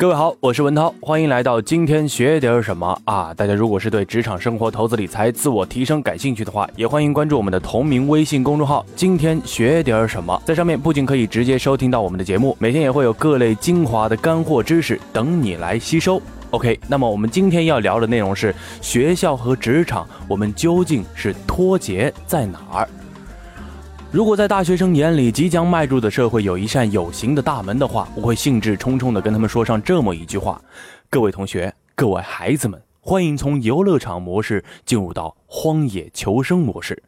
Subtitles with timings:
[0.00, 3.34] 各位好，我是文涛，欢迎来到今天学点什么啊！
[3.34, 10.40] 大家如果是对职场生活、投资理财、自我提升感兴趣的话，也欢迎关注我们的同名微信公众号“今天学点什么”。
[10.42, 16.18] 在上面不仅可以直接收听到我们的节目，每天也会有各类精华的干货知识等你来吸收。
[16.48, 22.88] OK，那么我们今天要聊的内容是学校和职场，我们究竟是脱节在哪儿？
[24.12, 30.60] 如果在大学生眼里，即将迈入的社会有一扇有形的大门的话，我会兴致冲冲地跟他们说上这么一句话：
[31.08, 37.00] 各位同学，各位孩子们，欢迎从游乐场模式进入到荒野求生模式。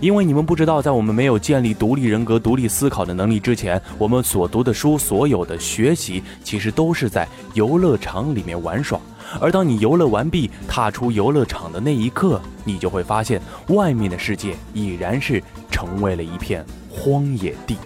[0.00, 9.00] 因为你们不知道，在我们没有建立独立人格、独立思考的能力之前，我们所读的书、所有的学习，其实都是在游乐场里面玩耍。
[9.40, 17.76] 而当你游乐完毕，踏出游乐场的那一刻，你就会发现，外面的世界已然是成为了一片荒野地。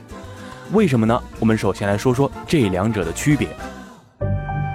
[0.72, 1.20] 为什么呢？
[1.40, 3.48] 我们首先来说说这两者的区别。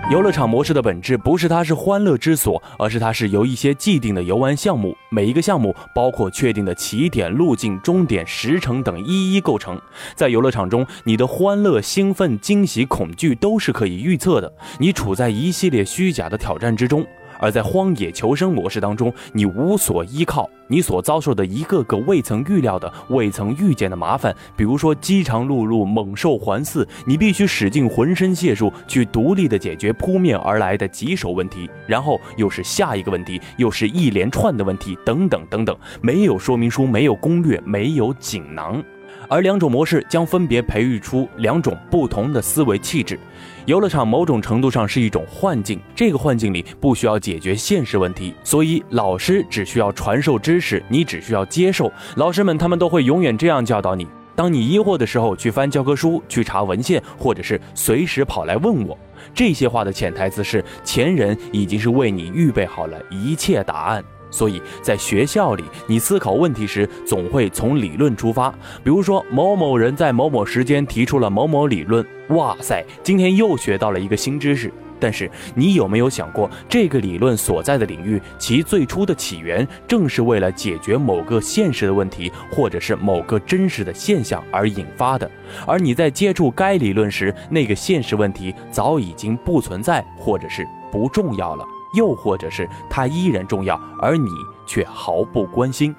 [0.10, 9.78] 游乐场模式的本质不是它是欢乐之所，而是它是由一些既定的游玩项目，每一个项目包括确定的起点、路径、终点、时程等一一构成。
[10.16, 14.50] 在游乐场中，你的欢乐、兴奋、惊喜、恐惧都是可以预测的。
[14.80, 17.06] 你处在一系列虚假的挑战之中。
[17.40, 38.84] 而在荒野求生模式当中，你无所依靠，你所遭受的一个个未曾预料的、未曾遇见的麻烦，比如说饥肠辘辘、猛兽环伺，你必须使尽浑身解数去独立的解决扑面而来的棘手问题，然后又是下一个问题，又是一连串的问题，等等等等，没有说明书，没有攻略，没有锦囊。
[39.30, 43.20] 而两种模式将分别培育出两种不同的思维气质。
[43.68, 51.92] 游乐场某种程度上是一种幻境，这个幻境里不需要解决现实问题，所以老师只需要传授知识，你只需要接受。
[52.16, 58.98] 老师们他们都会永远这样教导你：当你疑惑的时候，去翻教科书，去查文献，或者是随时跑来问我。
[59.34, 64.02] 这些话的潜台词是，前人已经是为你预备好了一切答案。
[64.30, 68.50] 所以在学校里，你思考问题时总会从理论出发。
[68.84, 74.72] 比如说，某某人在某某时间提出了某某理论，哇塞，今天又学到了一个新知识。
[75.00, 85.30] 但是你有没有想过，这个理论所在的领域，其最初的起源正是为了解决某个现实的问题，或者是某个真实的现象而引发的？
[85.68, 91.64] 而你在接触该理论时，那个现实问题早已经不存在，或者是不重要了。
[91.94, 94.30] 又或者是它依然重要，而你
[94.66, 95.96] 却毫不关心，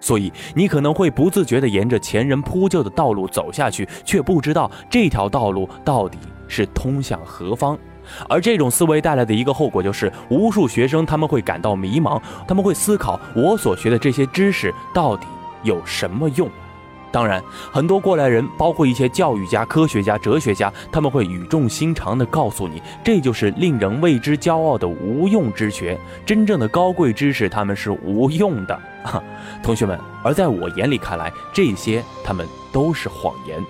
[0.00, 7.78] 所以你可能会不自觉地沿着前人铺就的道路走下去，却不知道这条道路到底是通向何方。
[8.28, 15.26] 而这种思维带来的一个后果就是，无数学生他们会感到迷茫，他们会思考：我所学的这些知识到底
[15.62, 16.46] 有什么用？
[17.14, 25.96] 当然，很多过来人，包括一些教育家、科学家、哲学家，他们会语重心长地告诉你，这就是令人为之骄傲的无用之学。
[26.26, 28.76] 真正的高贵知识，他们是无用的，
[29.62, 29.96] 同学们。
[30.24, 33.64] 而在我眼里看来，这些他们都是谎言。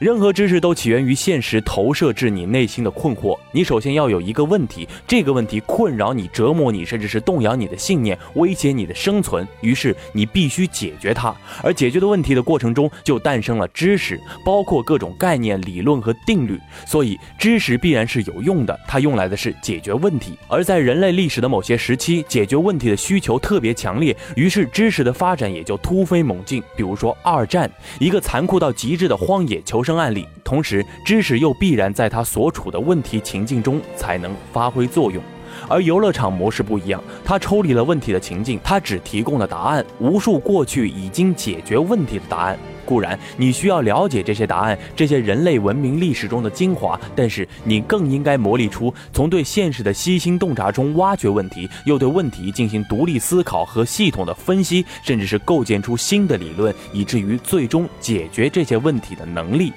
[0.00, 3.38] 任何知识都起源于现实投射至你内心的困惑。
[3.52, 9.46] 你首先要有一个问题，这个问题困扰你、折磨你，甚至是动摇你的信念，威胁你的生存。
[9.60, 11.36] 于是你必须解决它。
[11.62, 16.58] 而解决的问题的过程中，就诞生了知识，包括各种概念、理论和定律。
[16.86, 20.32] 所以知识必然是有用的，它用来的是解决问题。
[20.48, 26.62] 而在人类历史的某些时期，解决问题的需求特别强烈，于是知识的发展也就突飞猛进。
[26.74, 30.00] 比如说二战，一个残酷到极致的荒野求生生。
[30.00, 35.22] 案例，同时知识又必然在他所处的问题情境中才能发挥作用，
[35.68, 42.58] 而游乐场模式不一样，它抽离了问题的情境，它只提供了答案，无数过去已经解决问题的答案。
[42.86, 59.72] 固然你需要了解这些答案，这些人类文明历史中的精华，但是你更应该磨砺出从对现实的悉心洞察中挖掘问题，又对问题进行独立思考和系统的分析，甚至是构建出新的理论，以至于最终解决这些问题的能力。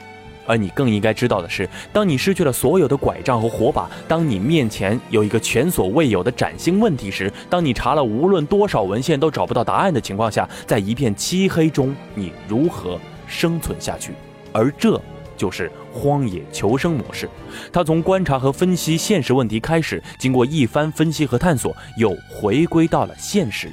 [0.46, 14.14] 而你更应该知道的是，当你失去了所有的拐杖和火把，当你面前有一个前所未有的崭新问题时，当你查了无论多少文献都找不到答案的情况下，在一片漆黑中，你如何生存下去？
[14.52, 15.02] 而这
[15.36, 17.28] 就是荒野求生模式。
[17.72, 23.70] 它从观察和分析现实问题开始，经过一番分析和探索，又回归到了现实。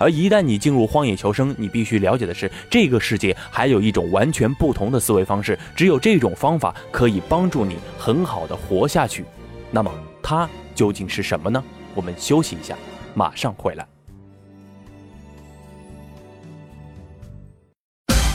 [0.00, 9.26] 而一旦你进入荒野求生，你必须了解的是，这个世界还有一种完全不同的思维方式，只有这种方法可以帮助你很好的活下去。
[9.70, 9.92] 那么
[10.22, 11.62] 它究竟是什么呢？
[11.94, 12.74] 我们休息一下，
[13.12, 13.86] 马上回来。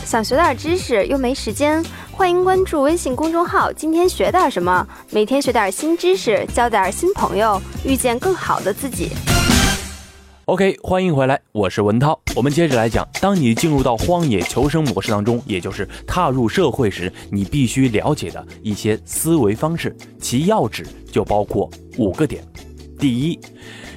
[0.06, 9.10] 想学点知识又没时间，欢迎关注微信公众号“今天学点什么”，每天学点新知识，交点新朋友，遇见更好的自己。
[10.48, 12.22] OK，欢迎回来，我是文涛。
[12.36, 22.44] 我们接着来讲，当你进入到荒野求生模式当中，也就是踏入社会时，你必须了解的一些思维方式，其要旨就包括五个点。
[23.00, 23.40] 第一，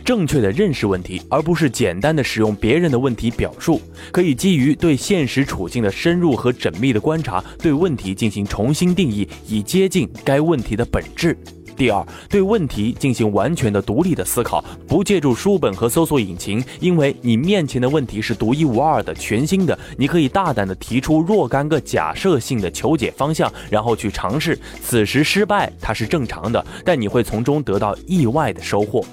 [0.03, 3.79] 正确的认识问题，而不是简单的使用别人的问题表述，
[4.11, 11.37] 可以基于对现实处境的深入和缜密的观察，对问题进行重新定义，以接近该问题的本质。
[11.78, 24.58] 第二，对问题进行完全的独立的思考，不借助书本和搜索引擎，因为你面前的问题是独一无二的、全新的，你可以大胆的提出若干个假设性的求解方向，然后去尝试。
[24.82, 29.04] 此时失败，它是正常的，但你会从中得到意外的收获。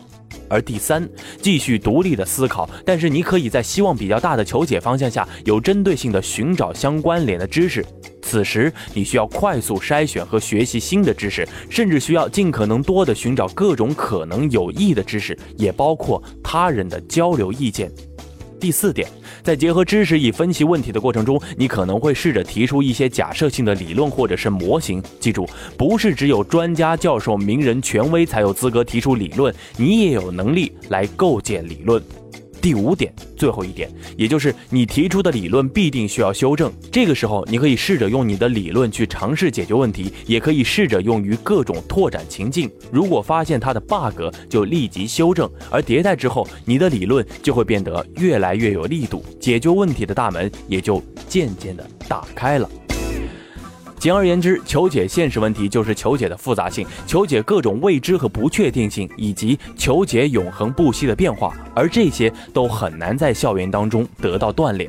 [0.49, 1.07] 而第三，
[1.41, 7.85] 继续独立的思考，但是你可以在希望比较大的求解方向下，有针对性的寻找相关联的知识。
[8.27, 17.91] 此时，你需要快速筛选和学习新的知识，甚至需要尽可能多的寻找各种可能有益的知识，也包括他人的交流意见。
[18.59, 19.07] 第四点，
[19.43, 25.03] 在结合知识以分析问题的过程中，你可能会试着提出一些假设性的理论或者是模型。
[25.19, 32.01] 记住，不是只有专家、教授、名人、权威才有资格提出理论，你也有能力来构建理论。
[32.65, 36.73] 第五点，最后一点，也就是你提出的理论必定需要修正。
[36.91, 42.67] 这个时候，你可以试着用你的理论去尝试解决问题，也可以试着用于各种拓展情境。
[42.91, 44.19] 如果发现它的 bug，
[44.49, 45.47] 就立即修正。
[45.69, 52.67] 而迭代之后，你的理论就会变得越来越有力度，解决问题的大门也就渐渐的打开了。
[54.05, 64.87] 简而言之，求解现实问题就是求解的复杂性，求解各种未知和不确定性，以及求解永恒不息的变化，而这些都很难在校园当中得到锻炼。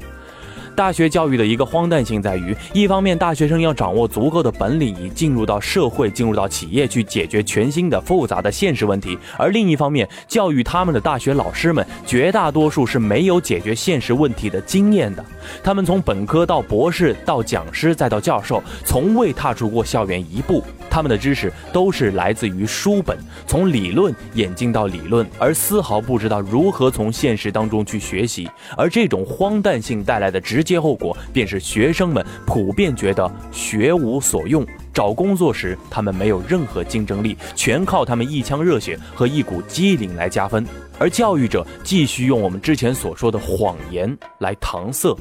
[0.76, 15.24] 大学教育的一个荒诞性在于，一方面大学生要掌握足够的本领，以进入到社会、进入到企业去解决全新的复杂的现实问题；而另一方面，教育他们的大学老师们绝大多数是没有解决现实问题的经验的。
[15.64, 20.62] 他们从本科到博士，到讲师，再到教授，从未踏出过校园一步。
[20.90, 28.48] 他们的知识都是来自于书本，从理论演进到理论，而丝毫不知道如何从现实当中去学习。
[28.78, 40.66] 而这种荒诞性带来的直接后果，便是学生们普遍觉得学无所用，找工作时他们没有任何竞争力，全靠他们一腔热血和一股机灵来加分。
[40.98, 45.16] 而教育者继续用我们之前所说的谎言来搪塞。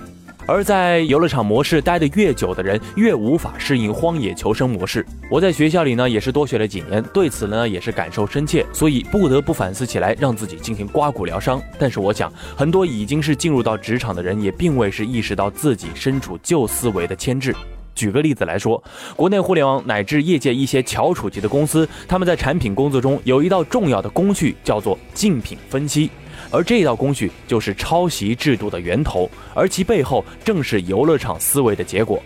[0.47, 5.05] 而在游乐场模式待得越久的人，越无法适应荒野求生模式。
[5.29, 11.61] 我在学校里呢，也是多学了几年，对此呢也是感受深切，所以不得不反思起来，让自己进行刮骨疗伤。
[11.79, 17.55] 但是我想，很多已经是进入到职场的人，也并未是意识到自己身处旧思维的牵制。
[17.95, 18.83] 举个例子来说，
[19.15, 26.09] 国内互联网乃至业界一些翘楚级的公司，他们在产品工作中有一道重要的工序，叫做竞品分析。
[26.55, 32.23] 而这道工序就是抄袭制度的源头，而其背后正是游乐场思维的结果。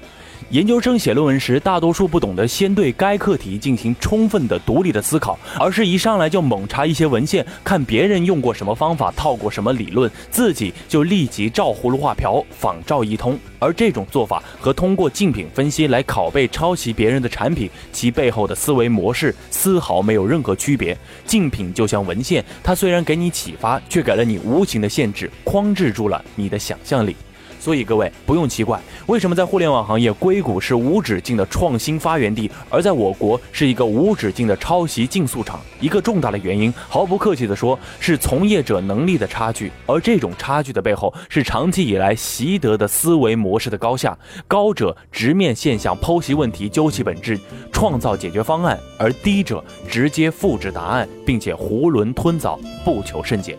[0.50, 13.38] 研究生写论文时，大多数不懂得先对该课题进行充分的独立的思考，而是一上来就猛查一些文献，看别人用过什么方法，套过什么理论，自己就立即照葫芦画瓢，仿照一通。
[13.60, 20.98] 而这种做法和通过竞品分析来拷贝抄袭别人的产品，其背后的思维模式丝毫没有任何区别。
[21.26, 27.16] 竞品就像文献，它虽然给你启发，却给了你无形的限制，框制住了你的想象力。
[27.60, 35.60] 所以各位不用奇怪，为什么在互联网行业，硅谷是无止境的创新发源地，而在我国是一个无止境的抄袭竞速场？
[35.80, 39.72] 一个重大的原因，毫不客气地说，是从业者能力的差距。
[39.86, 44.18] 而这种差距的背后，是长期以来习得的思维模式的高下。
[44.48, 47.40] 高者直面现象，剖析问题，究其本质，
[47.72, 53.58] 创造解决方案；而低者直接复制答案，并且囫囵吞枣，不求甚解。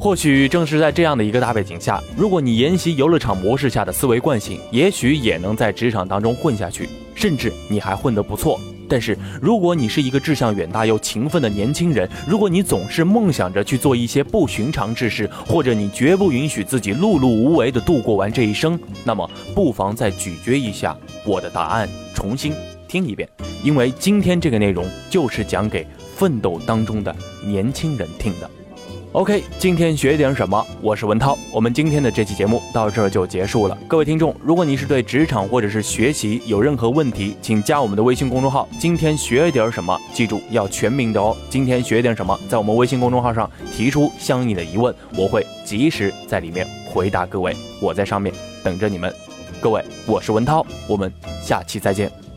[0.00, 8.60] 或许正是在这样的一个大背景下，如果你沿袭游乐场模式下的思维惯性，也许也能在职场当中混下去，甚至你还混得不错。
[8.88, 22.54] 但是，如果你是一个志向远大又勤奋的年轻人，如果你总是梦想着去做一些不寻常之事，或者你绝不允许自己碌碌无为的度过完这一生，那么不妨再咀嚼一下我的答案，重新
[22.86, 23.28] 听一遍，
[23.64, 25.84] 因为今天这个内容就是讲给
[26.16, 27.14] 奋斗当中的
[27.44, 28.48] 年轻人听的。
[29.12, 30.62] OK，今天学点什么？
[30.82, 33.76] 我是文涛，我们今天的这期节目到这儿就结束了。
[33.88, 38.68] 各位听众，如果你是对职场或者是学习有任何问题，请加我们的微信公众号。
[38.78, 39.98] 今天学点什么？
[40.12, 41.34] 记住要全名的哦。
[41.48, 42.38] 今天学点什么？
[42.50, 47.56] 在我们微信公众号上提出相应的疑问，我会及时在里面回答各位。
[47.80, 48.30] 我在上面
[48.62, 49.10] 等着你们。
[49.58, 51.10] 各位，我是文涛，我们
[51.42, 52.27] 下期再见。